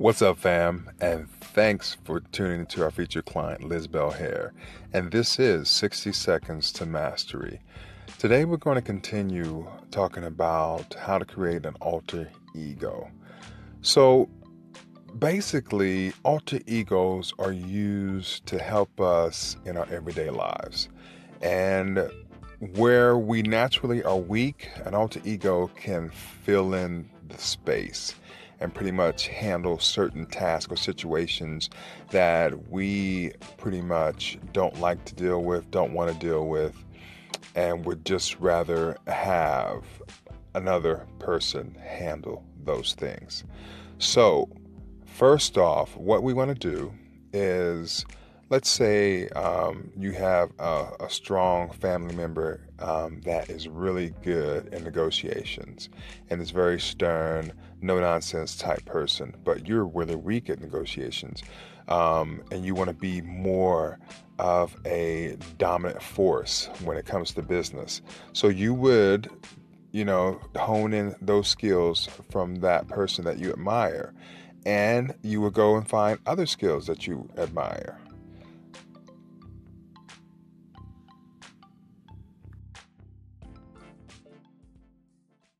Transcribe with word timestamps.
What's 0.00 0.22
up, 0.22 0.38
fam? 0.38 0.88
And 1.02 1.30
thanks 1.30 1.98
for 2.04 2.20
tuning 2.20 2.60
into 2.60 2.82
our 2.82 2.90
featured 2.90 3.26
client, 3.26 3.64
Liz 3.64 3.86
Bell 3.86 4.12
Hare. 4.12 4.54
And 4.94 5.12
this 5.12 5.38
is 5.38 5.68
60 5.68 6.12
Seconds 6.12 6.72
to 6.72 6.86
Mastery. 6.86 7.60
Today, 8.16 8.46
we're 8.46 8.56
going 8.56 8.76
to 8.76 8.80
continue 8.80 9.68
talking 9.90 10.24
about 10.24 10.94
how 10.94 11.18
to 11.18 11.26
create 11.26 11.66
an 11.66 11.74
alter 11.82 12.30
ego. 12.54 13.10
So, 13.82 14.30
basically, 15.18 16.14
alter 16.22 16.60
egos 16.66 17.34
are 17.38 17.52
used 17.52 18.46
to 18.46 18.58
help 18.58 19.02
us 19.02 19.58
in 19.66 19.76
our 19.76 19.86
everyday 19.92 20.30
lives. 20.30 20.88
And 21.42 22.10
where 22.74 23.18
we 23.18 23.42
naturally 23.42 24.02
are 24.04 24.16
weak, 24.16 24.70
an 24.86 24.94
alter 24.94 25.20
ego 25.26 25.70
can 25.76 26.08
fill 26.08 26.72
in 26.72 27.10
the 27.28 27.36
space 27.36 28.14
and 28.60 28.74
pretty 28.74 28.92
much 28.92 29.28
handle 29.28 29.78
certain 29.78 30.26
tasks 30.26 30.72
or 30.72 30.76
situations 30.76 31.70
that 32.10 32.70
we 32.70 33.32
pretty 33.56 33.80
much 33.80 34.38
don't 34.52 34.78
like 34.80 35.04
to 35.06 35.14
deal 35.14 35.42
with, 35.42 35.70
don't 35.70 35.92
want 35.92 36.12
to 36.12 36.18
deal 36.18 36.46
with, 36.46 36.84
and 37.54 37.84
would 37.84 38.04
just 38.04 38.38
rather 38.38 38.96
have 39.06 39.84
another 40.54 41.06
person 41.18 41.74
handle 41.74 42.44
those 42.64 42.94
things. 42.94 43.44
So, 43.98 44.48
first 45.06 45.56
off, 45.56 45.96
what 45.96 46.22
we 46.22 46.32
want 46.32 46.48
to 46.50 46.54
do 46.54 46.92
is 47.32 48.04
let's 48.50 48.68
say 48.68 49.28
um, 49.28 49.90
you 49.96 50.10
have 50.10 50.50
a, 50.58 50.88
a, 50.98 51.08
strong 51.08 51.70
family 51.70 52.14
member 52.16 52.60
um, 52.80 53.20
that 53.20 53.48
is 53.48 53.68
really 53.68 54.12
good 54.24 54.74
in 54.74 54.82
negotiations 54.82 55.88
and 56.28 56.42
is 56.42 56.50
very 56.50 56.80
stern, 56.80 57.52
no 57.80 58.00
nonsense 58.00 58.56
type 58.56 58.84
person, 58.84 59.36
but 59.44 59.68
you're 59.68 59.86
really 59.86 60.16
weak 60.16 60.50
at 60.50 60.60
negotiations 60.60 61.44
um, 61.88 62.42
and 62.50 62.64
you 62.64 62.74
want 62.74 62.88
to 62.88 62.94
be 62.94 63.22
more 63.22 64.00
of 64.40 64.76
a 64.84 65.36
dominant 65.58 66.02
force 66.02 66.68
when 66.82 66.96
it 66.96 67.06
comes 67.06 67.32
to 67.32 67.42
business. 67.42 68.02
So 68.32 68.48
you 68.48 68.74
would, 68.74 69.30
you 69.92 70.04
know, 70.04 70.40
hone 70.56 70.92
in 70.92 71.14
those 71.22 71.46
skills 71.46 72.08
from 72.30 72.56
that 72.56 72.88
person 72.88 73.24
that 73.26 73.38
you 73.38 73.52
admire. 73.52 74.12
And 74.66 75.14
you 75.22 75.40
would 75.40 75.54
go 75.54 75.76
and 75.76 75.88
find 75.88 76.18
other 76.26 76.46
skills 76.46 76.86
that 76.86 77.06
you 77.06 77.30
admire 77.38 77.98